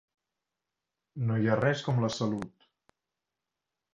[1.27, 2.67] No hi ha res com la salut.